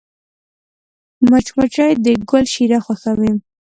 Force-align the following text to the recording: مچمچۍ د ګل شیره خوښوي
مچمچۍ 1.29 1.91
د 2.03 2.05
ګل 2.29 2.45
شیره 2.53 2.79
خوښوي 2.85 3.31